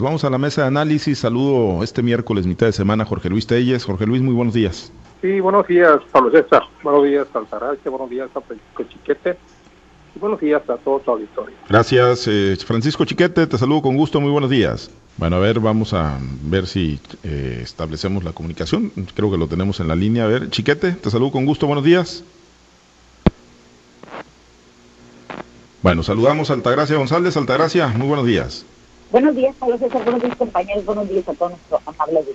[0.00, 1.18] Vamos a la mesa de análisis.
[1.18, 3.84] Saludo este miércoles, mitad de semana, Jorge Luis Telles.
[3.84, 4.92] Jorge Luis, muy buenos días.
[5.20, 6.62] Sí, buenos días, Pablo César.
[6.82, 7.90] Buenos días, Altagracia.
[7.90, 9.36] Buenos días a Francisco Chiquete.
[10.16, 11.54] Y buenos días a todos su auditorio.
[11.68, 13.46] Gracias, eh, Francisco Chiquete.
[13.46, 14.20] Te saludo con gusto.
[14.20, 14.90] Muy buenos días.
[15.18, 18.90] Bueno, a ver, vamos a ver si eh, establecemos la comunicación.
[19.14, 20.24] Creo que lo tenemos en la línea.
[20.24, 21.66] A ver, Chiquete, te saludo con gusto.
[21.66, 22.24] Buenos días.
[25.82, 27.36] Bueno, saludamos a Altagracia González.
[27.36, 28.64] Altagracia, muy buenos días.
[29.10, 30.04] Buenos días, Pablo César.
[30.04, 30.84] Buenos días, compañeros.
[30.84, 32.26] Buenos días a todos nuestros amables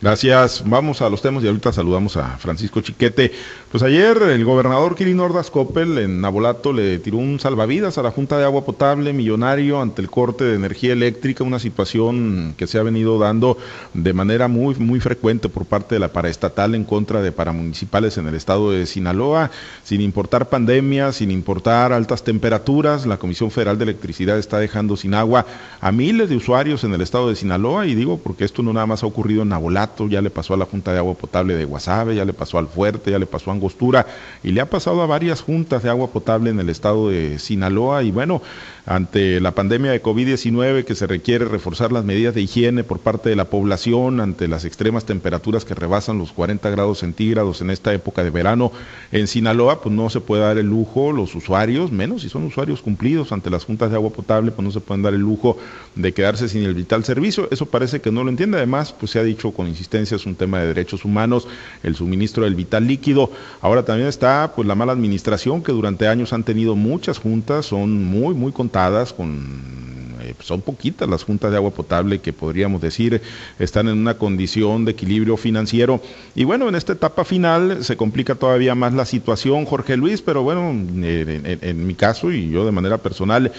[0.00, 0.62] Gracias.
[0.66, 3.32] Vamos a los temas y ahorita saludamos a Francisco Chiquete.
[3.74, 8.12] Pues ayer el gobernador Kirin Ordaz Coppel en Nabolato le tiró un salvavidas a la
[8.12, 12.78] Junta de Agua Potable millonario ante el corte de energía eléctrica, una situación que se
[12.78, 13.58] ha venido dando
[13.92, 18.28] de manera muy muy frecuente por parte de la paraestatal en contra de paramunicipales en
[18.28, 19.50] el estado de Sinaloa,
[19.82, 25.14] sin importar pandemia, sin importar altas temperaturas, la Comisión Federal de Electricidad está dejando sin
[25.14, 25.46] agua
[25.80, 27.88] a miles de usuarios en el estado de Sinaloa.
[27.88, 30.58] Y digo porque esto no nada más ha ocurrido en Nabolato ya le pasó a
[30.58, 33.50] la Junta de Agua Potable de Guasave, ya le pasó al Fuerte, ya le pasó
[33.50, 34.06] a Angostura
[34.42, 38.02] y le ha pasado a varias juntas de agua potable en el estado de Sinaloa
[38.02, 38.42] y bueno,
[38.86, 43.30] ante la pandemia de COVID-19 que se requiere reforzar las medidas de higiene por parte
[43.30, 47.94] de la población, ante las extremas temperaturas que rebasan los 40 grados centígrados en esta
[47.94, 48.72] época de verano
[49.12, 52.82] en Sinaloa, pues no se puede dar el lujo los usuarios, menos si son usuarios
[52.82, 55.56] cumplidos ante las juntas de agua potable, pues no se pueden dar el lujo
[55.94, 57.48] de quedarse sin el vital servicio.
[57.50, 58.56] Eso parece que no lo entiende.
[58.56, 61.46] Además, pues se ha dicho con insistencia, es un tema de derechos humanos,
[61.82, 63.30] el suministro del vital líquido.
[63.60, 68.04] Ahora también está pues la mala administración que durante años han tenido muchas juntas, son
[68.04, 73.20] muy, muy eh, son poquitas las juntas de agua potable que podríamos decir
[73.58, 76.00] están en una condición de equilibrio financiero.
[76.34, 80.42] Y bueno, en esta etapa final se complica todavía más la situación, Jorge Luis, pero
[80.42, 83.52] bueno, en mi caso y yo de manera personal,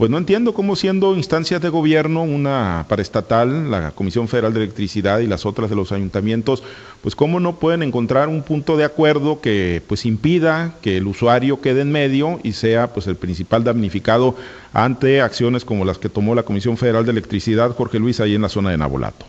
[0.00, 5.18] pues no entiendo cómo siendo instancias de gobierno, una paraestatal, la Comisión Federal de Electricidad
[5.18, 6.62] y las otras de los ayuntamientos,
[7.02, 11.60] pues cómo no pueden encontrar un punto de acuerdo que pues impida que el usuario
[11.60, 14.36] quede en medio y sea pues el principal damnificado
[14.72, 18.40] ante acciones como las que tomó la Comisión Federal de Electricidad, Jorge Luis, ahí en
[18.40, 19.26] la zona de Nabolato.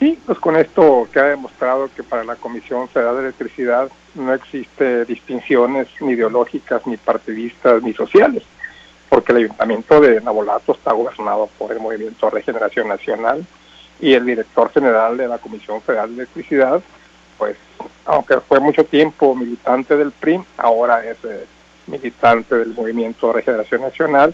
[0.00, 4.34] Sí, pues con esto que ha demostrado que para la Comisión Federal de Electricidad no
[4.34, 8.42] existe distinciones ni ideológicas, ni partidistas, ni sociales
[9.12, 13.44] porque el ayuntamiento de Nabolato está gobernado por el Movimiento Regeneración Nacional
[14.00, 16.80] y el director general de la Comisión Federal de Electricidad,
[17.36, 17.58] pues
[18.06, 21.44] aunque fue mucho tiempo militante del PRIM, ahora es eh,
[21.88, 24.32] militante del Movimiento Regeneración Nacional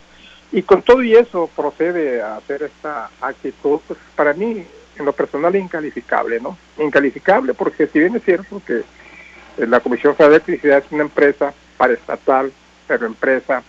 [0.53, 4.65] y con todo y eso procede a hacer esta actitud, pues para mí
[4.97, 6.56] en lo personal incalificable, ¿no?
[6.78, 11.03] Incalificable porque si bien es cierto que eh, la Comisión Federal de Electricidad es una
[11.03, 12.53] empresa paraestatal,
[12.87, 13.65] pero empresa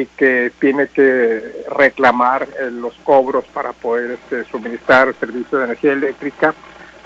[0.00, 5.92] y que tiene que reclamar eh, los cobros para poder este, suministrar servicios de energía
[5.92, 6.54] eléctrica,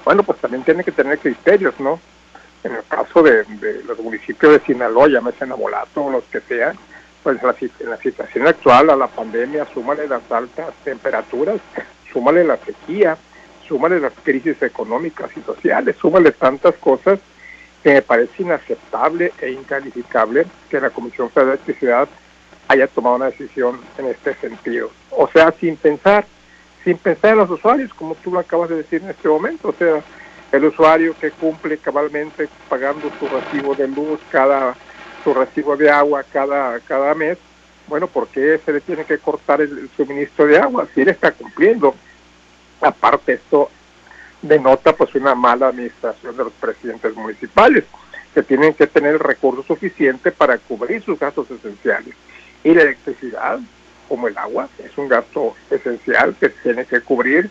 [0.05, 2.01] bueno, pues también tiene que tener criterios, ¿no?
[2.65, 3.45] En el caso de,
[3.87, 6.77] los municipios de Sinaloa, llámese Nabolato o los que sean,
[7.23, 11.61] pues la, en la situación actual, a la pandemia, súmale las altas temperaturas,
[12.13, 13.17] súmale la sequía,
[13.67, 17.19] súmale las crisis económicas y sociales, súmale tantas cosas
[17.83, 22.09] que me parece inaceptable e incalificable que la Comisión Federal de Electricidad
[22.69, 24.91] haya tomado una decisión en este sentido.
[25.11, 26.27] O sea, sin pensar,
[26.85, 29.69] sin pensar en los usuarios, como tú lo acabas de decir en este momento.
[29.69, 30.03] O sea,
[30.53, 34.75] el usuario que cumple cabalmente pagando su recibo de luz, cada
[35.25, 37.39] su recibo de agua cada, cada mes,
[37.87, 41.33] bueno, ¿por qué se le tiene que cortar el, suministro de agua si él está
[41.33, 41.95] cumpliendo?
[42.81, 43.71] Aparte, esto
[44.41, 47.85] denota pues una mala administración de los presidentes municipales,
[48.35, 52.15] que tienen que tener el recurso suficiente para cubrir sus gastos esenciales.
[52.65, 53.59] Y la electricidad,
[54.09, 57.51] como el agua, es un gasto esencial que tiene que cubrir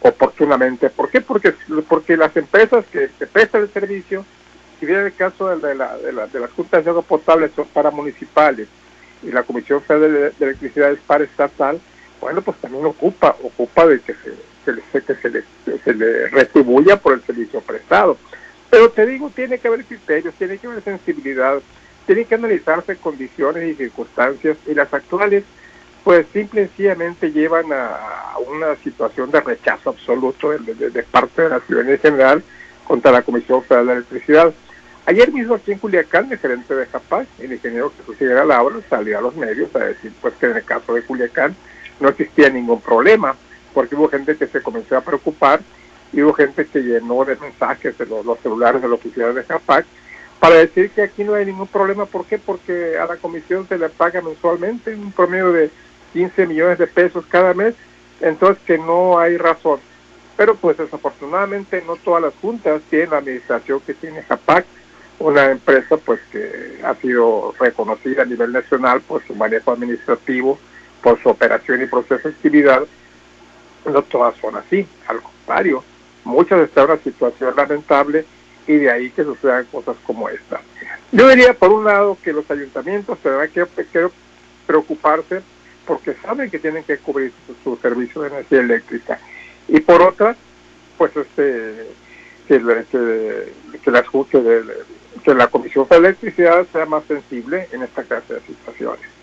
[0.00, 0.90] oportunamente.
[0.90, 1.20] ¿Por qué?
[1.20, 1.54] Porque,
[1.88, 4.24] porque las empresas que, prestan el servicio,
[4.78, 7.66] si bien el caso de, la, de, la, de las juntas de agua potable son
[7.68, 8.68] para municipales
[9.22, 11.80] y la Comisión Federal de, Electricidad es para estatal,
[12.20, 15.44] bueno, pues también ocupa, ocupa de que se, se, que se, le,
[15.84, 18.16] se le retribuya por el servicio prestado.
[18.70, 21.60] Pero te digo, tiene que haber criterios, tiene que haber sensibilidad,
[22.08, 25.44] tienen que analizarse condiciones y circunstancias y las actuales
[26.02, 27.98] pues simple y sencillamente llevan a,
[28.50, 32.42] una situación de rechazo absoluto de, parte de la ciudadanía en general
[32.86, 34.54] contra la Comisión Federal de Electricidad.
[35.04, 39.18] Ayer mismo aquí en Culiacán, el gerente de Japaz, el ingeniero Jesús Higuera Laura, salió
[39.18, 41.54] a los medios a decir pues que en el caso de Culiacán
[42.00, 43.36] no existía ningún problema,
[43.74, 45.60] porque hubo gente que se comenzó a preocupar
[46.14, 49.84] hubo gente que llenó de mensajes de los, celulares de la oficina de Japaz
[50.40, 52.06] para decir que aquí no hay ningún problema.
[52.06, 52.38] ¿Por qué?
[52.38, 55.70] Porque a la comisión se le paga mensualmente un promedio de
[56.12, 57.74] 15 millones de pesos cada mes
[58.20, 59.80] Entonces que no hay razón.
[60.36, 64.64] Pero pues desafortunadamente no todas las juntas tienen la administración que tiene JAPAC,
[65.18, 70.58] una empresa pues que ha sido reconocida a nivel nacional por su manejo administrativo,
[71.02, 72.82] por su operación y proceso de actividad.
[73.84, 75.82] No todas son así, al contrario,
[76.24, 78.24] muchas están en una situación lamentable
[78.68, 80.60] y de ahí que sucedan cosas como esta.
[81.10, 83.66] Yo diría, por un lado, que los ayuntamientos tendrán que,
[84.66, 85.40] preocuparse
[85.86, 87.32] porque saben que tienen que cubrir
[87.64, 89.18] su, servicio de energía eléctrica.
[89.66, 90.36] Y por otra,
[90.98, 91.86] pues este
[92.46, 94.04] que, que, que, la,
[95.24, 99.17] que la Comisión de Electricidad sea más sensible en esta clase de situaciones.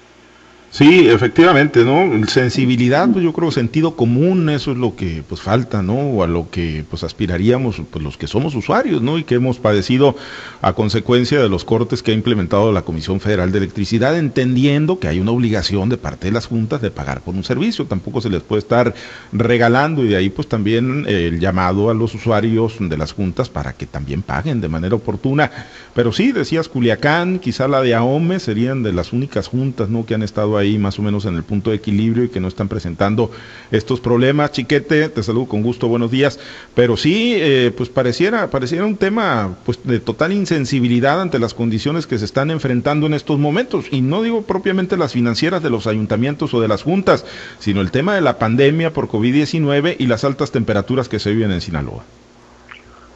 [0.72, 2.28] Sí, efectivamente, ¿no?
[2.28, 5.94] Sensibilidad, pues yo creo sentido común, eso es lo que pues falta, ¿no?
[5.94, 9.18] O a lo que pues aspiraríamos pues los que somos usuarios, ¿no?
[9.18, 10.18] Y que hemos padecido
[10.62, 15.08] a consecuencia de los cortes que ha implementado la Comisión Federal de Electricidad, entendiendo que
[15.08, 18.30] hay una obligación de parte de las juntas de pagar por un servicio, tampoco se
[18.30, 18.94] les puede estar
[19.32, 23.48] regalando y de ahí pues también eh, el llamado a los usuarios de las juntas
[23.48, 25.50] para que también paguen de manera oportuna.
[25.94, 30.06] Pero sí, decías Culiacán, quizá la de Ahome serían de las únicas juntas, ¿no?
[30.06, 32.48] Que han estado ahí más o menos en el punto de equilibrio y que no
[32.48, 33.32] están presentando
[33.72, 34.52] estos problemas.
[34.52, 36.40] Chiquete, te saludo con gusto, buenos días.
[36.74, 42.08] Pero sí, eh, pues pareciera, pareciera un tema pues de total insensibilidad ante las condiciones
[42.08, 43.86] que se están enfrentando en estos momentos.
[43.92, 47.26] Y no digo propiamente las financieras de los ayuntamientos o de las juntas,
[47.60, 51.52] sino el tema de la pandemia por COVID-19 y las altas temperaturas que se viven
[51.52, 52.04] en Sinaloa.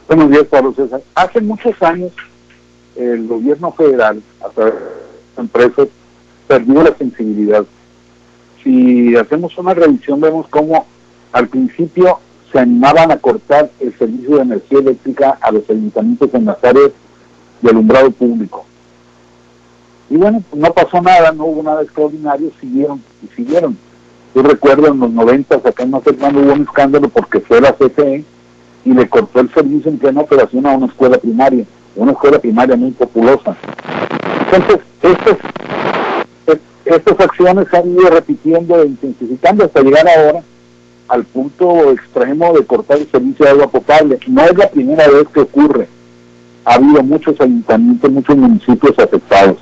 [0.08, 0.74] Buenos días, Pablo.
[1.14, 2.10] Hace muchos años
[2.96, 5.88] el gobierno federal, a través de empresas,
[6.50, 7.64] perdió la sensibilidad.
[8.64, 10.84] Si hacemos una revisión vemos cómo
[11.30, 12.18] al principio
[12.50, 16.90] se animaban a cortar el servicio de energía eléctrica a los ayuntamientos en las áreas
[17.62, 18.66] de alumbrado público.
[20.10, 23.78] Y bueno, no pasó nada, no hubo nada extraordinario, siguieron y siguieron.
[24.34, 28.24] Yo recuerdo en los 90 acá en Mazatlán hubo un escándalo porque fue la CFE
[28.84, 31.64] y le cortó el servicio en plena operación a una escuela primaria,
[31.94, 33.56] una escuela primaria muy populosa.
[34.46, 35.36] Entonces, estos
[36.94, 40.42] estas acciones se han ido repitiendo e intensificando hasta llegar ahora
[41.08, 44.18] al punto extremo de cortar el servicio de agua potable.
[44.28, 45.88] No es la primera vez que ocurre.
[46.64, 49.58] Ha habido muchos ayuntamientos, muchos municipios afectados.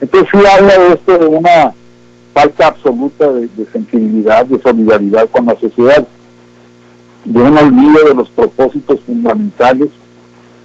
[0.00, 1.72] Entonces sí habla de esto de una
[2.34, 6.06] falta absoluta de, sensibilidad, de solidaridad con la sociedad,
[7.24, 9.90] de un olvido de los propósitos fundamentales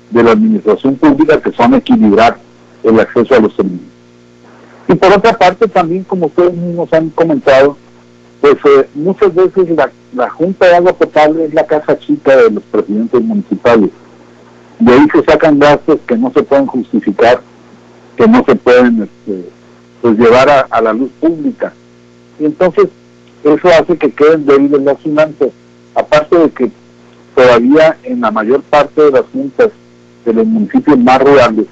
[0.09, 2.37] de la administración pública que son equilibrar
[2.83, 3.96] el acceso a los servicios.
[4.87, 7.77] Y por otra parte, también como ustedes mismos han comentado,
[8.39, 9.67] pues eh, muchas veces
[10.13, 13.89] la, Junta de Agua Potable es la casa chica de los presidentes municipales.
[14.79, 17.41] De ahí se sacan gastos que no se pueden justificar,
[18.15, 19.49] que no se pueden este,
[20.01, 21.73] pues llevar a, la luz pública.
[22.39, 22.87] Y entonces
[23.43, 25.49] eso hace que queden débiles las finanzas.
[25.95, 26.71] Aparte de que
[27.35, 29.69] todavía en la mayor parte de las juntas
[30.25, 31.65] de los municipios más rurales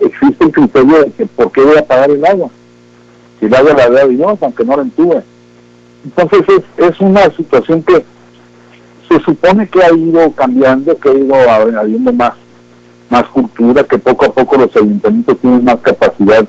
[0.00, 2.50] existe el criterio de que por qué voy a pagar el agua.
[3.38, 5.22] Si el agua la da Dios, aunque no la entube.
[6.04, 8.04] Entonces es, es una situación que
[9.08, 11.34] se supone que ha ido cambiando, que ha ido
[11.78, 12.32] habiendo más,
[13.10, 16.44] más cultura, que poco a poco los ayuntamientos tienen más capacidad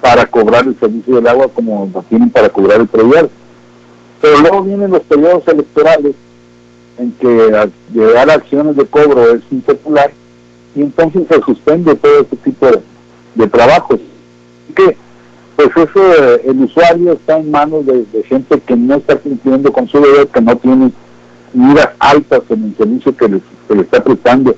[0.00, 3.30] para cobrar el servicio del agua como lo tienen para cobrar el predial.
[4.20, 6.14] Pero luego vienen los periodos electorales
[6.98, 10.12] en que llegar a acciones de cobro es impopular
[10.78, 12.68] y entonces se suspende todo este tipo
[13.34, 13.98] de, trabajos.
[14.76, 14.96] que
[15.56, 20.00] pues eso, el usuario está en manos de, gente que no está cumpliendo con su
[20.00, 20.92] deber, que no tiene
[21.52, 24.54] miras altas en el servicio que les, le está prestando,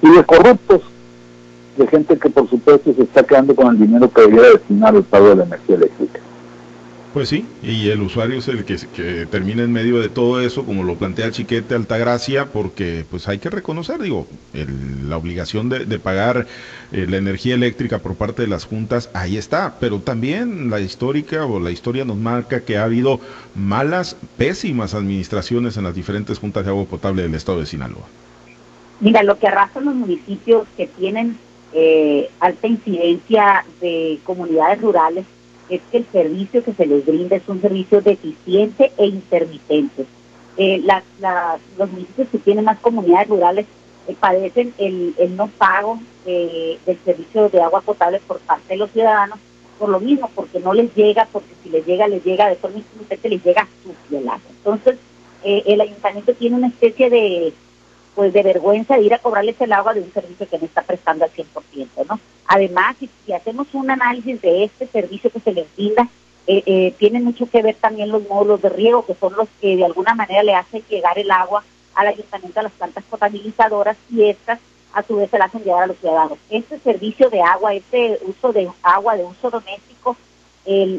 [0.00, 0.82] y de corruptos,
[1.76, 5.02] de gente que por supuesto se está quedando con el dinero que debería destinar al
[5.02, 6.20] pago de la energía eléctrica.
[7.14, 8.76] Pues sí, y el usuario es el que,
[9.26, 13.50] termina en medio de todo eso, como lo plantea Chiquete Altagracia, porque pues hay que
[13.50, 14.26] reconocer, digo,
[15.06, 16.48] la obligación de, pagar
[16.90, 21.46] eh, la energía eléctrica por parte de las juntas, ahí está, pero también la histórica
[21.46, 23.20] o la historia nos marca que ha habido
[23.54, 28.08] malas, pésimas administraciones en las diferentes juntas de agua potable del estado de Sinaloa.
[28.98, 31.38] Mira, lo que arrastran los municipios que tienen
[31.74, 35.24] eh, alta incidencia de comunidades rurales
[35.68, 40.06] es que el servicio que se les brinda es un servicio deficiente e intermitente.
[40.56, 40.82] Eh,
[41.78, 43.66] los municipios que tienen más comunidades rurales
[44.06, 48.90] eh, padecen el, no pago eh, del servicio de agua potable por parte de los
[48.90, 49.38] ciudadanos,
[49.78, 52.78] por lo mismo, porque no les llega, porque si les llega, les llega de forma
[52.78, 54.40] intermitente, les llega sucio el agua.
[54.50, 54.96] Entonces,
[55.42, 57.52] el ayuntamiento tiene una especie de
[58.14, 60.82] pues de vergüenza de ir a cobrarles el agua de un servicio que no está
[60.82, 62.20] prestando al 100%, ¿no?
[62.46, 66.08] Además, si, hacemos un análisis de este servicio que se les brinda,
[66.46, 69.84] eh, eh, mucho que ver también los módulos de riego, que son los que de
[69.84, 74.58] alguna manera le hacen llegar el agua al ayuntamiento a las plantas potabilizadoras y estas
[74.92, 76.38] a su vez se la hacen llegar a los ciudadanos.
[76.50, 80.16] Este servicio de agua, este uso de agua de uso doméstico,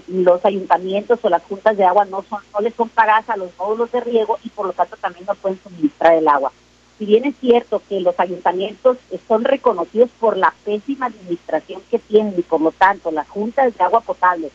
[0.08, 3.50] los ayuntamientos o las juntas de agua no son no les son pagadas a los
[3.58, 6.52] módulos de riego y por lo tanto también no pueden suministrar el agua.
[6.98, 8.98] Si bien es cierto que los ayuntamientos
[9.28, 13.84] son reconocidos por la pésima administración que tienen y por lo tanto las juntas de
[13.84, 14.50] agua potable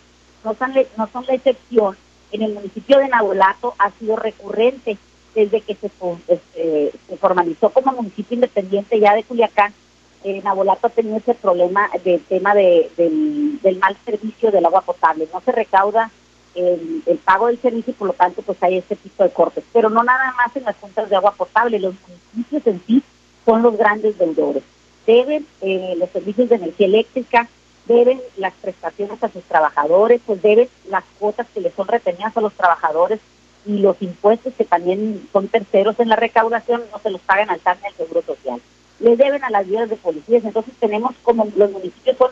[0.45, 1.97] no son, no son la excepción,
[2.33, 4.97] en el municipio de Nabolato ha sido recurrente
[5.35, 5.91] desde que se,
[6.29, 9.75] este, se formalizó como municipio independiente ya de Culiacán,
[10.23, 15.29] eh, Nabolato ha tenido ese problema del tema de, del, mal servicio del agua potable.
[15.33, 16.11] No se recauda
[16.55, 19.65] el, pago del servicio y por lo tanto pues hay este tipo de cortes.
[19.73, 21.95] Pero no nada más en las juntas de agua potable, los
[22.33, 23.03] municipios en sí
[23.45, 24.63] son los grandes deudores.
[25.07, 27.49] Deben eh, los servicios de energía eléctrica,
[27.87, 32.41] deben las prestaciones a sus trabajadores, pues deben las cuotas que les son retenidas a
[32.41, 33.21] los trabajadores
[33.67, 37.61] y los impuestos que también son terceros en la recaudación no se los pagan al
[37.61, 38.61] TAN el Seguro Social.
[39.01, 42.31] Le deben a las vías de policías, entonces tenemos como los municipios son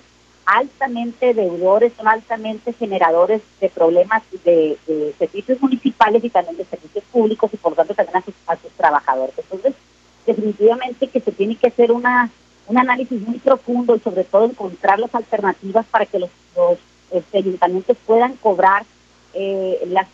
[0.48, 4.78] altamente deudores, son altamente generadores de problemas de,
[5.18, 8.56] servicios municipales y también de servicios públicos y por lo tanto también a sus, a
[8.56, 9.34] sus trabajadores.
[9.36, 9.74] Entonces,
[10.26, 12.30] definitivamente que se tiene que hacer una
[12.68, 16.78] un análisis muy profundo y sobre todo encontrar las alternativas para que los, los
[17.10, 18.84] este, ayuntamientos puedan cobrar
[19.32, 20.06] eh, las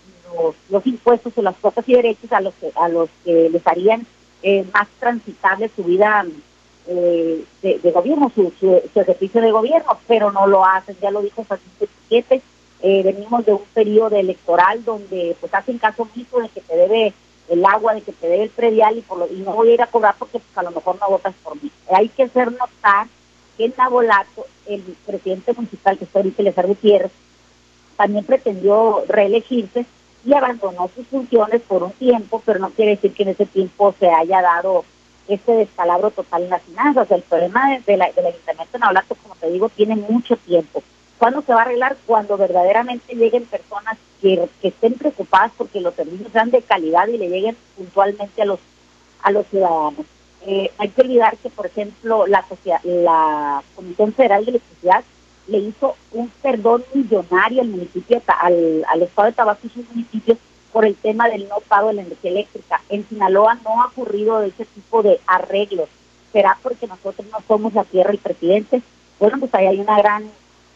[0.71, 4.07] los, impuestos o las cosas y derechos a los que, a los que les harían
[4.43, 6.25] eh, más transitable su vida
[6.87, 11.45] eh, de, gobierno, su, su, ejercicio de gobierno, pero no lo hacen, ya lo dijo
[11.45, 12.43] Francisco Chiquete,
[12.83, 17.15] eh, venimos de un periodo electoral donde pues hacen caso mismo de que te debe
[17.49, 19.75] el agua, de que te debe el predial y, por lo, y no voy a
[19.75, 21.71] ir a cobrar porque pues, a lo mejor no votas por mí.
[21.91, 23.07] Hay que hacer notar
[23.57, 27.13] que en Nabolato, el presidente municipal que está ahorita, Elizar Gutiérrez,
[27.97, 29.87] también pretendió reelegirse
[30.25, 33.95] y abandonó sus funciones por un tiempo, pero no quiere decir que en ese tiempo
[33.99, 34.85] se haya dado
[35.29, 37.11] este descalabro total en las finanzas.
[37.11, 40.83] El problema de, del Ayuntamiento de Nabolato, como te digo, tiene mucho tiempo.
[41.19, 41.97] ¿Cuándo se va a arreglar?
[42.07, 47.29] Cuando verdaderamente lleguen personas que, estén preocupadas porque los servicios sean de calidad y le
[47.29, 48.59] lleguen puntualmente a los
[49.23, 50.05] a los ciudadanos.
[50.47, 52.45] Eh, hay que olvidar que, por ejemplo, la,
[52.83, 55.03] la Comisión Federal de Electricidad
[55.47, 60.37] le hizo un perdón millonario al municipio, al, al estado de Tabasco y sus municipios
[60.75, 62.81] por el tema del no pago de la energía eléctrica.
[62.89, 65.89] En Sinaloa no ha ocurrido ese tipo de arreglos.
[66.33, 68.83] ¿Será porque nosotros no somos la tierra del presidente?
[69.21, 70.29] Bueno, pues ahí hay una gran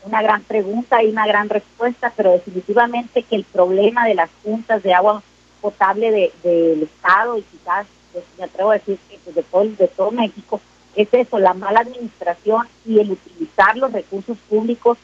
[0.04, 4.84] una gran pregunta y una gran respuesta, pero definitivamente que el problema de las juntas
[4.84, 5.20] de agua
[5.60, 9.64] potable del de, Estado y quizás, pues, me atrevo a decir que pues, de, todo,
[9.64, 10.60] de todo México,
[10.94, 14.96] es eso, la mala administración y el utilizar los recursos públicos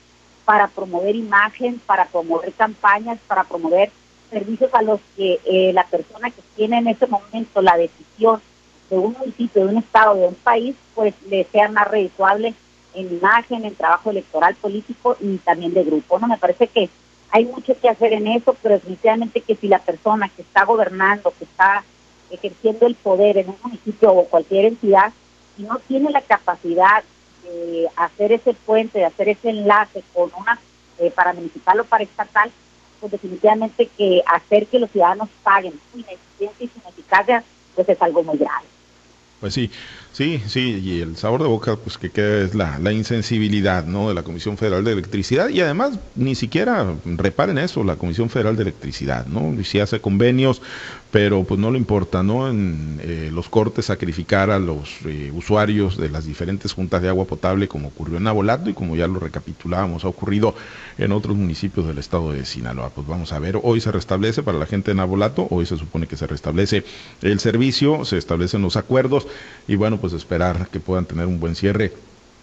[0.44, 3.90] para promover imagen, para promover campañas, para promover
[4.34, 8.40] servicios a los que eh, la persona que tiene en ese momento la decisión
[8.90, 12.52] de un municipio, de un estado, de un país, pues le sea más redituable
[12.94, 16.18] en imagen, en trabajo electoral político y también de grupo.
[16.18, 16.90] No me parece que
[17.30, 21.32] hay mucho que hacer en eso, pero definitivamente que si la persona que está gobernando,
[21.38, 21.84] que está
[22.30, 25.12] ejerciendo el poder en un municipio o cualquier entidad,
[25.56, 27.04] si no tiene la capacidad
[27.44, 30.58] de hacer ese puente, de hacer ese enlace con una
[30.98, 32.50] eh, para municipal o para estatal,
[33.04, 37.44] pues definitivamente que hacer que los ciudadanos paguen su ineficiencia y su ineficacia,
[37.74, 38.64] pues es algo muy grave.
[39.40, 39.70] Pues sí,
[40.14, 44.08] sí, sí, y el sabor de boca pues que queda es la, insensibilidad ¿no?
[44.08, 48.56] de la Comisión Federal de Electricidad y además ni siquiera reparen eso, la Comisión Federal
[48.56, 49.62] de Electricidad, ¿no?
[49.64, 50.62] Si hace convenios
[51.14, 52.50] pero pues no le importa, ¿no?
[52.50, 57.24] En eh, los cortes sacrificar a los eh, usuarios de las diferentes juntas de agua
[57.24, 60.56] potable como ocurrió en Abolato y como ya lo recapitulábamos, ha ocurrido
[60.98, 62.90] en otros municipios del estado de Sinaloa.
[62.90, 66.08] Pues vamos a ver, hoy se restablece para la gente de Nabolato, hoy se supone
[66.08, 66.82] que se restablece
[67.22, 69.28] el servicio, se establecen los acuerdos
[69.68, 71.90] y bueno, pues esperar que puedan tener un buen cierre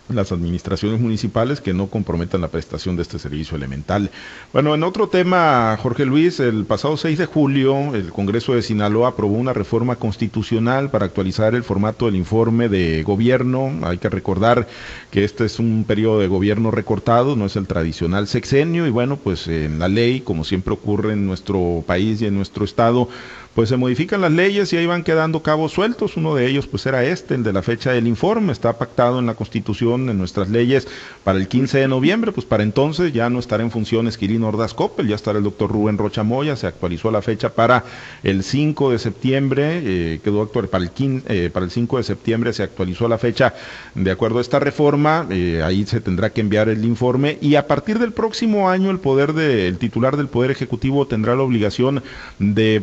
[0.10, 4.10] las administraciones municipales que no comprometan la prestación de este servicio elemental.
[4.52, 9.10] Bueno, en otro tema, Jorge Luis, el pasado 6 de julio el Congreso de Sinaloa
[9.10, 13.72] aprobó una reforma constitucional para actualizar el formato del informe de gobierno.
[13.84, 14.68] Hay que recordar
[15.12, 19.18] que este es un periodo de gobierno recortado, no es el tradicional sexenio y bueno,
[19.18, 23.08] pues en la ley, como siempre ocurre en nuestro país y en nuestro estado,
[23.54, 26.16] pues se modifican las leyes y ahí van quedando cabos sueltos.
[26.16, 29.26] Uno de ellos pues era este, el de la fecha del informe, está pactado en
[29.26, 30.88] la Constitución, en nuestras leyes
[31.24, 34.74] para el 15 de noviembre, pues para entonces ya no estará en funciones Quirino Ordaz
[34.74, 37.84] Coppel, ya estará el doctor Rubén Rocha Moya, se actualizó la fecha para
[38.24, 40.92] el 5 de septiembre, eh, quedó actual para el,
[41.28, 43.54] eh, para el 5 de septiembre se actualizó la fecha
[43.96, 47.68] de acuerdo a esta reforma, eh, ahí se tendrá que enviar el informe y a
[47.68, 49.34] partir del próximo año el poder
[49.78, 52.04] titular del Poder Ejecutivo tendrá la obligación
[52.40, 52.82] de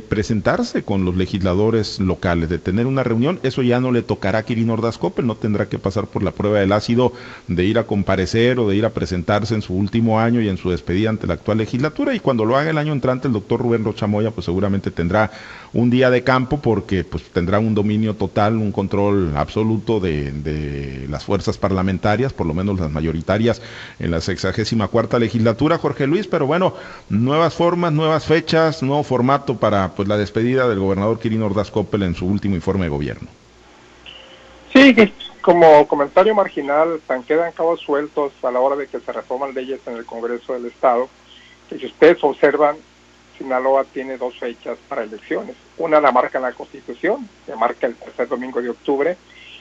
[0.84, 4.72] con los legisladores locales, de tener una reunión, eso ya no le tocará a Quirino
[4.72, 7.12] Ordaz Coppel, no tendrá que pasar por la prueba del ácido
[7.46, 10.56] de ir a comparecer o de ir a presentarse en su último año y en
[10.56, 13.60] su despedida ante la actual legislatura y cuando lo haga el año entrante el doctor
[13.60, 15.30] Rubén Rochamoya pues seguramente tendrá
[15.72, 21.06] un día de campo porque pues tendrá un dominio total, un control absoluto de, de
[21.08, 23.60] las fuerzas parlamentarias, por lo menos las mayoritarias
[23.98, 26.74] en la sexagésima cuarta legislatura, Jorge Luis, pero bueno,
[27.08, 32.02] nuevas formas, nuevas fechas, nuevo formato para pues la despedida del gobernador Quirino Ordaz Coppel
[32.02, 33.28] en su último informe de gobierno.
[34.72, 34.94] Sí,
[35.40, 39.80] como comentario marginal, tan quedan cabos sueltos a la hora de que se reforman leyes
[39.86, 41.08] en el Congreso del Estado,
[41.68, 42.76] que si ustedes observan,
[43.38, 45.56] Sinaloa tiene dos fechas para elecciones.
[45.78, 49.16] Una la marca la Constitución, que marca el tercer domingo de octubre,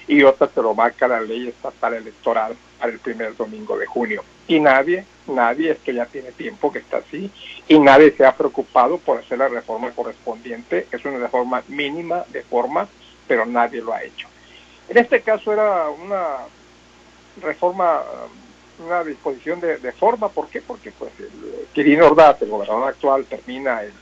[0.07, 4.24] y otra te lo marca la ley estatal electoral para el primer domingo de junio.
[4.48, 7.29] Y nadie, nadie, esto ya tiene tiempo que está así,
[7.67, 10.88] y nadie se ha preocupado por hacer la reforma correspondiente.
[10.91, 12.88] Es una reforma mínima de forma,
[13.27, 14.27] pero nadie lo ha hecho.
[14.89, 16.24] En este caso era una
[17.41, 18.01] reforma
[18.79, 20.29] una disposición de, forma.
[20.29, 20.62] ¿Por qué?
[20.62, 21.29] Porque pues el,
[21.74, 23.93] Quirino Ordaz, el gobernador actual, termina el,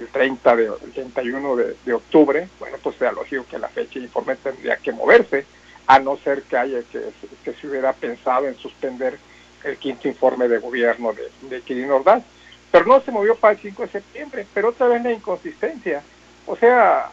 [0.00, 2.48] el 30 de, el 31 de, de, octubre.
[2.58, 5.46] Bueno, pues sea lógico que la fecha de informe tendría que moverse,
[5.86, 9.18] a no ser que haya que, se hubiera pensado en suspender
[9.64, 12.22] el quinto informe de gobierno de, de Ordaz.
[12.70, 16.02] Pero no se movió para el 5 de septiembre, pero otra vez la inconsistencia.
[16.46, 17.10] O sea,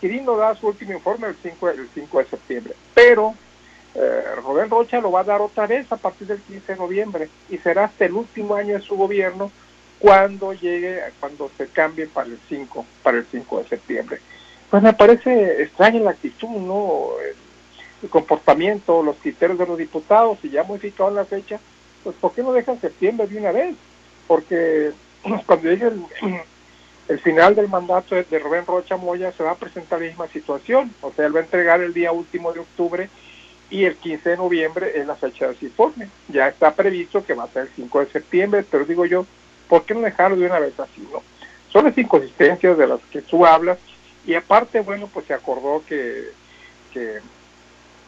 [0.00, 3.34] Quirino da su último informe el 5, el 5 de septiembre, pero
[3.94, 7.28] eh, Rubén Rocha lo va a dar otra vez a partir del 15 de noviembre
[7.48, 9.50] y será hasta el último año de su gobierno
[9.98, 14.20] cuando llegue, cuando se cambie para el 5, para el 5 de septiembre.
[14.70, 17.08] Pues me parece extraña la actitud, ¿no?
[17.20, 21.60] El, comportamiento, los criterios de los diputados, y ya modificado la fecha,
[22.02, 23.76] pues ¿por qué no dejan septiembre de una vez?
[24.26, 24.92] Porque
[25.46, 26.02] cuando llegue el,
[27.08, 30.28] el final del mandato de, de Rubén Rocha Moya se va a presentar la misma
[30.28, 33.10] situación, o sea, él va a entregar el día último de octubre
[33.70, 36.10] y el 15 de noviembre es la fecha de su informe.
[36.28, 39.24] Ya está previsto que va a ser el 5 de septiembre, pero digo yo,
[39.68, 41.06] ¿por qué no dejarlo de una vez así?
[41.12, 41.22] no
[41.72, 43.78] Son las inconsistencias de las que tú hablas
[44.26, 46.30] y aparte, bueno, pues se acordó que,
[46.92, 47.20] que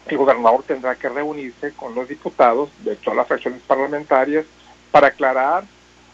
[0.07, 4.45] el gobernador tendrá que reunirse con los diputados de todas las fracciones parlamentarias
[4.91, 5.65] para aclarar,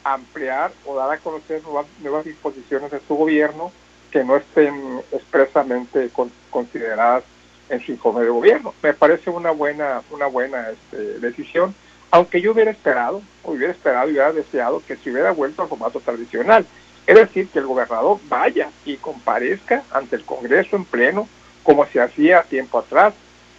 [0.05, 3.73] ampliar o dar a conocer nuevas, nuevas disposiciones de su gobierno
[4.11, 7.25] que no estén expresamente con, consideradas
[7.69, 8.75] en su informe de gobierno.
[8.83, 11.75] Me parece una buena, una buena este, decisión,
[12.11, 16.01] aunque yo hubiera esperado, hubiera esperado y hubiera deseado que se hubiera vuelto al formato
[16.01, 16.67] tradicional.
[17.07, 21.29] Es decir, que el gobernador vaya y comparezca ante el Congreso en pleno,
[21.63, 23.15] como se hacía tiempo atrás,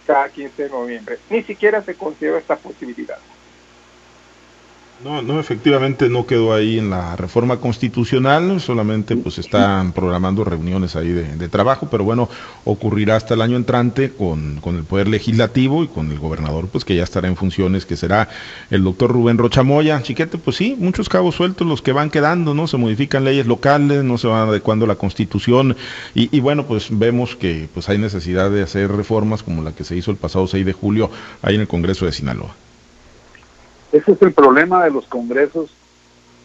[0.06, 1.18] cada 15 de noviembre.
[1.28, 3.18] Ni siquiera se considera esta posibilidad.
[5.02, 10.94] No, no, efectivamente no quedó ahí en la reforma constitucional, solamente pues están programando reuniones
[10.94, 12.28] ahí de, trabajo, pero bueno,
[12.66, 16.84] ocurrirá hasta el año entrante con, con, el Poder Legislativo y con el gobernador, pues
[16.84, 18.28] que ya estará en funciones, que será
[18.70, 20.02] el doctor Rubén Rochamoya.
[20.02, 22.66] Chiquete, pues sí, muchos cabos sueltos los que van quedando, ¿no?
[22.66, 25.78] Se modifican leyes locales, no se va adecuando la constitución
[26.14, 29.84] y, y bueno, pues vemos que pues hay necesidad de hacer reformas como la que
[29.84, 31.10] se hizo el pasado 6 de julio
[31.40, 32.54] ahí en el Congreso de Sinaloa.
[33.92, 35.70] Ese es el problema de los congresos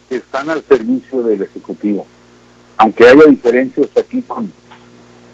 [0.08, 2.06] que están al servicio del Ejecutivo.
[2.76, 4.24] Aunque haya diferencias aquí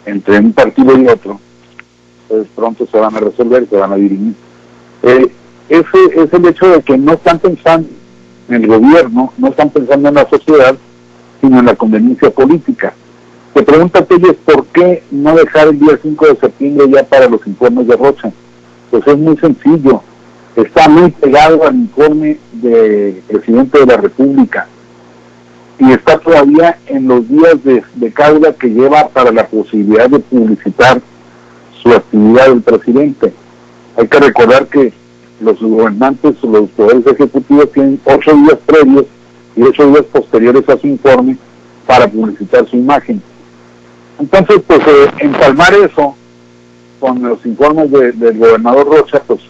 [0.05, 1.39] entre un partido y otro,
[2.27, 4.35] pues pronto se van a resolver, se van a dirimir.
[5.01, 5.31] Eh,
[5.69, 7.89] ese es el hecho de que no están pensando
[8.47, 10.75] en el gobierno, no están pensando en la sociedad,
[11.41, 12.93] sino en la conveniencia política.
[13.53, 17.45] Te pregunta es ¿por qué no dejar el día 5 de septiembre ya para los
[17.45, 18.31] informes de Rocha?
[18.89, 20.01] Pues es muy sencillo
[20.55, 24.67] está muy pegado al informe del presidente de la República
[25.79, 30.19] y está todavía en los días de, de cauda que lleva para la posibilidad de
[30.19, 31.01] publicitar
[31.81, 33.33] su actividad del presidente.
[33.97, 34.93] Hay que recordar que
[35.41, 39.05] los gobernantes, los poderes ejecutivos tienen ocho días previos
[39.55, 41.37] y ocho días posteriores a su informe
[41.85, 43.21] para publicitar su imagen.
[44.19, 46.15] Entonces, pues eh, empalmar eso
[46.99, 49.41] con los informes del gobernador Rocha, pues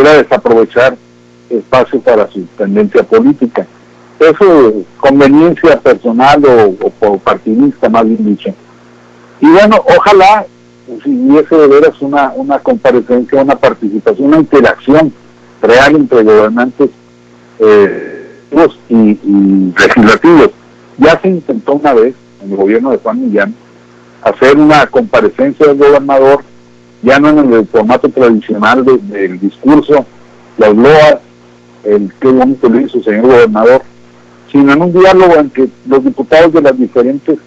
[0.00, 0.96] era desaprovechar
[1.48, 3.66] espacio para su tendencia política.
[4.18, 8.50] eso conveniencia personal o, partidista, más bien dicho.
[9.40, 10.46] Y bueno, ojalá
[11.02, 15.12] si hubiese de veras una, una comparecencia, una participación, una interacción
[15.62, 16.90] real entre gobernantes
[17.58, 18.40] eh,
[18.88, 20.50] y, legislativos.
[20.98, 23.54] Ya se intentó una vez en el gobierno de Juan Millán
[24.22, 26.42] hacer una comparecencia del gobernador,
[27.02, 30.04] ya no en el formato tradicional del discurso,
[30.58, 31.18] las loas,
[31.84, 33.82] el qué bonito lo hizo, señor gobernador,
[34.50, 37.38] sino en un diálogo en que los diputados de las diferentes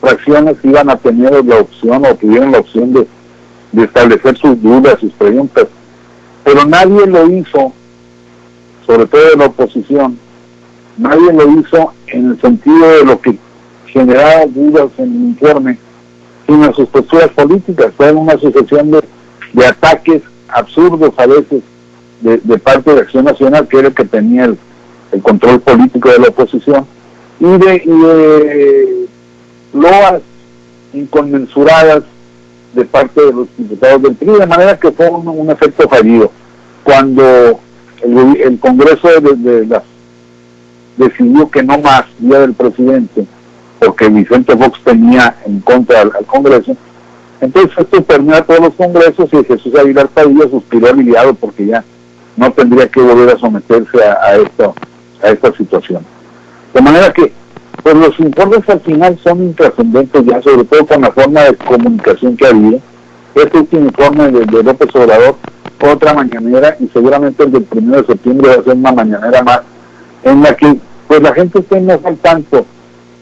[0.00, 3.06] fracciones iban a tener la opción o tuvieron la opción de,
[3.82, 5.66] establecer sus dudas, sus preguntas.
[6.44, 7.72] Pero nadie lo hizo,
[8.86, 10.18] sobre todo de la oposición,
[10.96, 13.38] nadie lo hizo en el sentido de lo que
[13.86, 15.78] generaba dudas en el informe,
[16.46, 17.92] sino sus posturas políticas.
[17.96, 19.02] Fue una sucesión de,
[19.66, 21.62] ataques absurdos a veces
[22.20, 24.58] de, parte de Acción Nacional, que era el que tenía el,
[25.22, 26.86] control político de la oposición,
[27.40, 29.06] y de
[29.72, 30.20] loas
[30.92, 32.02] inconmensuradas
[32.74, 36.30] de parte de los diputados del PRI, de manera que fue un, efecto fallido.
[36.84, 37.60] Cuando
[38.02, 39.82] el, Congreso de, las,
[40.96, 43.26] decidió que no más, día del presidente,
[43.78, 46.76] porque Vicente Fox tenía en contra al, Congreso,
[47.40, 51.84] entonces esto termina todos los congresos y Jesús Aguilar Padilla suspiró aliviado porque ya
[52.36, 54.74] no tendría que volver a someterse a, esto,
[55.22, 56.02] a esta situación.
[56.72, 57.32] De manera que
[57.82, 62.36] pues los informes al final son intrascendentes ya, sobre todo con la forma de comunicación
[62.36, 62.78] que había.
[63.34, 65.36] Este último informe de, López Obrador
[65.80, 69.60] otra mañanera y seguramente el del primero de septiembre va a ser una mañanera más,
[70.24, 72.66] en la que pues la gente esté más al tanto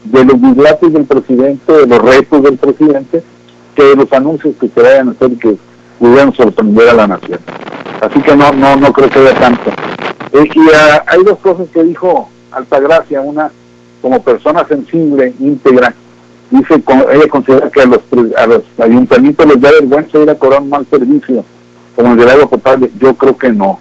[0.05, 3.23] de los dislates del presidente, de los retos del presidente,
[3.75, 5.57] que de los anuncios que se vayan a hacer que
[5.99, 7.39] pudieran sorprender a la nación.
[8.01, 9.71] Así que no, no, no creo que haya tanto.
[10.31, 13.51] Eh, y ah, hay dos cosas que dijo Altagracia, una
[14.01, 15.93] como persona sensible, íntegra,
[16.51, 16.75] dice,
[17.11, 18.01] ella considera que a los,
[18.37, 21.43] a los ayuntamientos les da vergüenza ir a cobrar un mal servicio,
[21.95, 22.91] como el del agua potable.
[22.99, 23.79] Yo creo que no.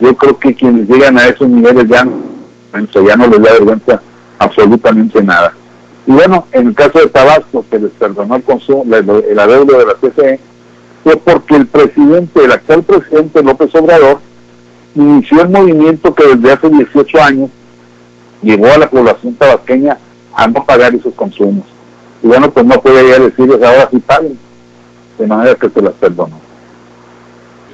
[0.00, 4.02] Yo creo que quienes llegan a esos niveles ya, ya no les da vergüenza
[4.38, 5.52] absolutamente nada.
[6.06, 9.86] Y bueno, en el caso de Tabasco, que les perdonó el consumo, el adeudo de
[9.86, 10.40] la CFE,
[11.04, 14.18] fue porque el presidente, el actual presidente López Obrador,
[14.94, 17.50] inició el movimiento que desde hace 18 años
[18.42, 19.98] llevó a la población tabasqueña
[20.34, 21.64] a no pagar esos consumos.
[22.22, 24.38] Y bueno, pues no ya decirles ahora sí paguen,
[25.18, 26.47] de manera que se las perdonó.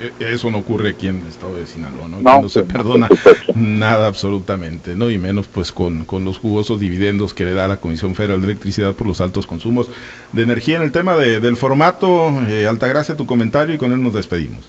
[0.05, 2.21] E, eso no ocurre aquí en el estado de Sinaloa, ¿no?
[2.21, 3.09] no, se pues, perdona
[3.55, 5.11] nada absolutamente, ¿no?
[5.11, 8.49] Y menos pues con, con, los jugosos dividendos que le da la Comisión Federal de
[8.49, 9.89] Electricidad por los altos consumos
[10.33, 10.77] de energía.
[10.77, 14.69] En el tema de, del formato, eh, Altagracia, tu comentario y con él nos despedimos.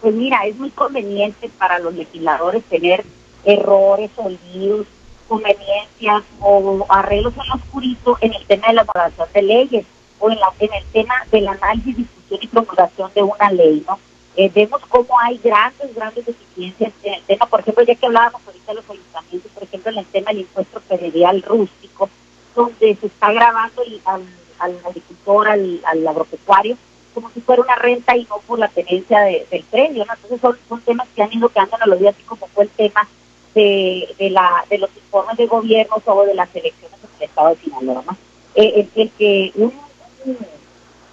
[0.00, 3.04] Pues mira, es muy conveniente para los legisladores tener
[3.44, 4.86] errores, olvidos,
[5.28, 9.86] conveniencias o arreglos en lo oscurito en el tema de la elaboración de leyes
[10.18, 13.98] o en, la, en el tema del análisis, discusión y promulgación de una ley, ¿no?
[14.40, 18.40] Eh, vemos cómo hay grandes, grandes deficiencias en el tema, por ejemplo, ya que hablábamos
[18.46, 22.08] ahorita de los ayuntamientos, por ejemplo, en el tema del impuesto federal rústico,
[22.56, 24.22] donde se está grabando al,
[24.58, 26.78] al, agricultor, al, al, agropecuario,
[27.12, 30.14] como si fuera una renta y no por la tenencia del premio, ¿no?
[30.14, 32.70] Entonces son, son temas que han ido quedando en los días, así como fue el
[32.70, 33.06] tema
[33.54, 37.50] de, de, la, de los informes de gobierno o de las elecciones en el Estado
[37.50, 38.04] de Sinaloa.
[38.06, 38.16] ¿no?
[38.54, 39.74] Eh, el, que un,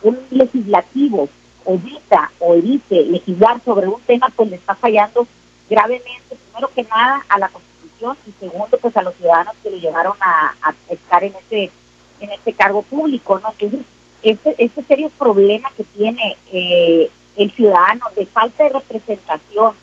[0.04, 1.28] un, legislativo
[1.74, 5.28] evita o evite legislar sobre un tema, pues le está fallando
[5.70, 9.78] gravemente, primero que nada, a la Constitución y segundo, pues a los ciudadanos que lo
[9.78, 10.54] llevaron a,
[10.90, 11.72] estar en ese,
[12.20, 13.40] en ese cargo público.
[13.40, 13.54] ¿no?
[13.58, 13.86] Entonces,
[14.24, 19.74] este, este serio problema que tiene eh, el ciudadano de falta de representación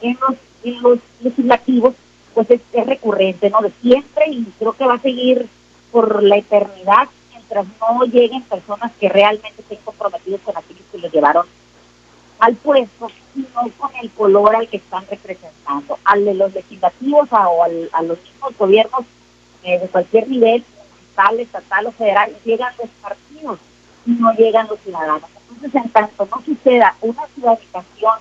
[0.00, 1.94] en los en los legislativos,
[2.34, 3.60] pues es, recurrente, ¿no?
[3.60, 5.48] De siempre y creo que va a seguir
[5.90, 7.08] por la eternidad
[7.50, 11.46] mientras no lleguen personas que realmente estén comprometidos con aquellos que los llevaron
[12.38, 15.98] al puesto y no con el color al que están representando.
[16.04, 19.02] Al de los legislativos o a los mismos gobiernos
[19.62, 23.58] eh, de cualquier nivel, municipal, estatal o federal, llegan los partidos
[24.06, 25.28] y no llegan los ciudadanos.
[25.48, 28.14] Entonces, en tanto no suceda una ciudadanización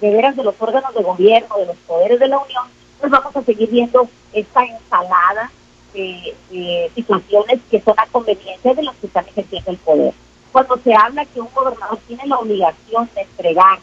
[0.00, 2.64] de veras de los órganos de gobierno, de los poderes de la Unión,
[3.00, 5.50] pues vamos a seguir viendo esta ensalada
[5.94, 10.14] de, situaciones que son a conveniencia de los que están ejerciendo el poder.
[10.52, 13.78] Cuando se habla que un gobernador tiene la obligación de entregar,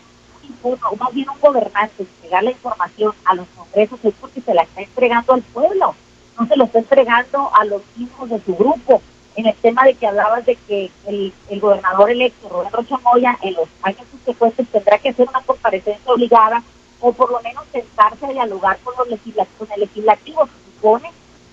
[0.63, 4.63] o más bien un gobernante, entregar la información a los congresos es porque se la
[4.63, 5.95] está entregando al pueblo,
[6.39, 9.01] no se lo está entregando a los mismos de su grupo,
[9.35, 13.53] en el tema de que hablabas de que el, gobernador electo, Rubén Rocha Moya, en
[13.53, 16.61] los años subsecuentes tendrá que hacer una comparecencia obligada
[16.99, 19.19] o por lo menos sentarse a dialogar con, los
[19.57, 20.45] con el legislativo.
[20.45, 21.11] Se supone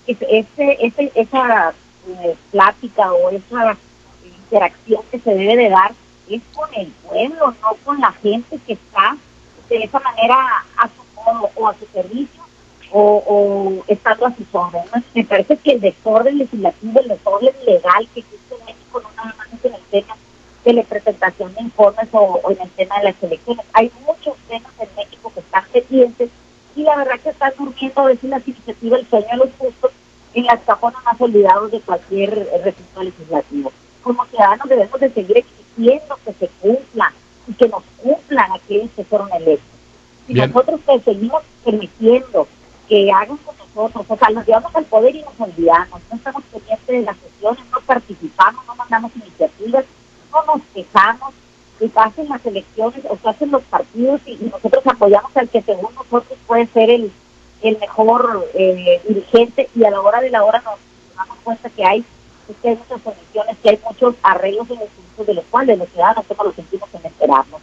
[0.08, 1.74] ese, ese, esa
[2.08, 3.76] eh, plática o esa
[4.24, 5.92] interacción que se debe de dar
[6.28, 9.16] es con el pueblo, no con la gente que está
[9.68, 12.42] de esa manera a su modo o a su servicio
[12.90, 15.04] o, estando a sus órdenes.
[15.14, 19.34] Me parece que el desorden legislativo, el desorden legal que existe en México, no nada
[19.36, 20.16] más en el tema
[20.64, 23.66] de la presentación de informes o, en el tema de las elecciones.
[23.74, 26.30] Hay muchos temas en México que están pendientes
[26.74, 29.90] y la verdad que están durmiendo a veces la iniciativa el sueño de los justos
[30.38, 32.30] en las cajonas más olvidados de cualquier
[32.64, 33.72] recinto legislativo.
[34.02, 37.12] Como ciudadanos debemos de seguir exigiendo que se cumpla
[37.46, 39.78] y que nos cumplan aquellos que fueron electos.
[40.26, 42.46] Si nosotros seguimos permitiendo
[42.88, 46.42] que hagan con nosotros, o sea, nos llevamos al poder y nos olvidamos, no estamos
[46.44, 49.84] pendientes de las sesiones, no participamos, no mandamos iniciativas,
[50.32, 51.34] no nos quejamos,
[51.80, 55.94] y pasen las elecciones o se hacen los partidos y, nosotros apoyamos al que según
[55.94, 57.12] nosotros puede ser el,
[57.62, 60.78] el mejor eh, dirigente y a la hora de la hora nos,
[61.16, 62.04] damos cuenta que hay,
[62.62, 66.24] que hay muchas omisiones, que hay muchos arreglos en los de los cuales los ciudadanos
[66.36, 67.60] no los sentimos en esperarnos.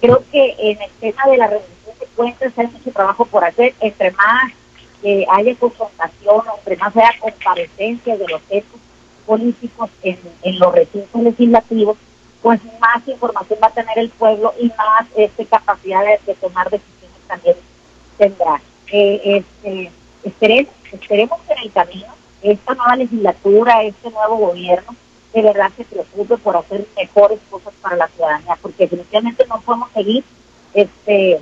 [0.00, 3.74] Creo que en el tema de la rendición de cuentas hay mucho trabajo por hacer,
[3.80, 4.52] entre más
[5.00, 8.80] que haya confrontación, entre más haya comparecencia de los hechos
[9.24, 11.96] políticos en, en los recintos legislativos,
[12.42, 17.18] pues más información va a tener el pueblo y más este, capacidad de, tomar decisiones
[17.26, 17.56] también
[18.18, 18.60] tendrá.
[18.92, 19.90] Eh, este,
[20.24, 24.94] esperemos, esperemos que en el camino esta nueva legislatura, este nuevo gobierno,
[25.32, 29.90] de verdad se preocupe por hacer mejores cosas para la ciudadanía, porque definitivamente no podemos
[29.92, 30.24] seguir,
[30.72, 31.40] este,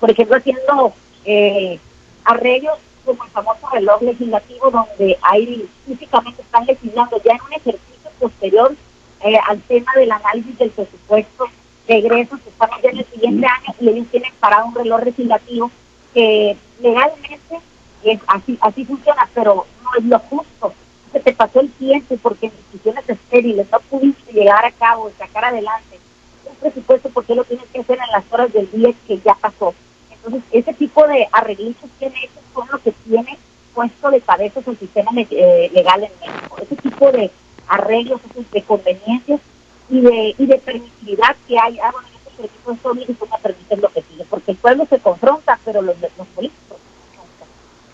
[0.00, 0.92] por ejemplo, haciendo
[1.24, 1.78] eh,
[2.24, 8.10] arreglos como el famoso reloj legislativo, donde hay físicamente están legislando ya en un ejercicio
[8.18, 8.74] posterior
[9.20, 11.44] eh, al tema del análisis del presupuesto
[11.86, 15.02] de egresos, que estamos ya en el siguiente año y ellos tienen parado un reloj
[15.04, 15.70] legislativo
[16.14, 17.60] que legalmente
[18.04, 20.72] es así, así funciona, pero no es lo justo.
[21.12, 25.44] Se te pasó el tiempo porque en instituciones estériles no pudiste llegar a cabo sacar
[25.44, 25.98] adelante
[26.46, 29.74] un presupuesto porque lo tienes que hacer en las horas del día que ya pasó.
[30.10, 33.38] Entonces, ese tipo de arreglitos que han hecho son lo que tiene
[33.74, 36.56] puesto de cabeza el sistema eh, legal en México.
[36.62, 37.30] Ese tipo de
[37.68, 38.20] arreglos,
[38.52, 39.40] de conveniencias
[39.88, 41.78] y de, y de permisividad que hay.
[41.80, 46.26] Ah, bueno, me permiten lo que sigue, porque el pueblo se confronta, pero los, los
[46.28, 46.78] políticos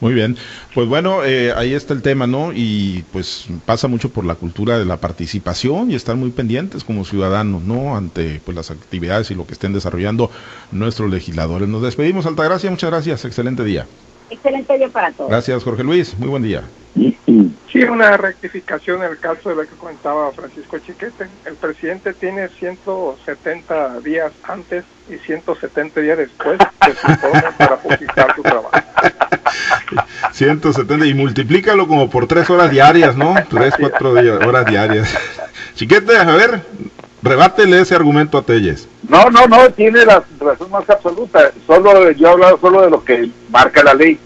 [0.01, 0.39] muy bien,
[0.75, 2.53] pues bueno, eh, ahí está el tema, ¿no?
[2.55, 7.05] Y pues pasa mucho por la cultura de la participación y estar muy pendientes como
[7.05, 7.95] ciudadanos, ¿no?
[7.97, 10.31] Ante pues las actividades y lo que estén desarrollando
[10.71, 11.69] nuestros legisladores.
[11.69, 13.87] Nos despedimos, Altagracia, muchas gracias, excelente día.
[14.31, 15.31] Excelente día para todos.
[15.31, 16.63] Gracias, Jorge Luis, muy buen día.
[17.73, 21.29] Sí, una rectificación en el caso de lo que comentaba Francisco Chiquete.
[21.45, 28.43] El presidente tiene 170 días antes y 170 días después de su para publicar su
[28.43, 28.71] trabajo.
[30.33, 33.35] 170 y multiplícalo como por tres horas diarias, ¿no?
[33.49, 35.15] Tres, cuatro horas diarias.
[35.75, 36.63] Chiquete, a ver,
[37.23, 38.89] rebátele ese argumento a Telles.
[39.09, 41.51] No, no, no, tiene la razón más absoluta.
[41.67, 44.19] Solo yo he hablado solo de lo que marca la ley.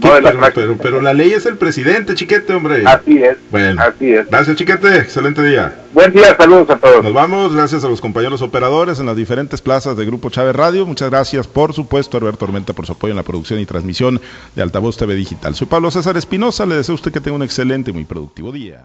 [0.00, 2.82] pero, pero, la ley es el presidente, chiquete, hombre.
[2.84, 3.36] Así es.
[3.50, 4.28] Bueno, así es.
[4.28, 4.96] Gracias, chiquete.
[4.96, 5.84] Excelente día.
[5.92, 7.04] Buen día, saludos a todos.
[7.04, 10.84] Nos vamos, gracias a los compañeros operadores en las diferentes plazas de Grupo Chávez Radio.
[10.84, 14.20] Muchas gracias, por supuesto, a Alberto Tormenta por su apoyo en la producción y transmisión
[14.56, 15.54] de Altavoz TV Digital.
[15.54, 16.66] Soy Pablo César Espinosa.
[16.66, 18.82] Le deseo a usted que tenga un excelente y muy productivo día.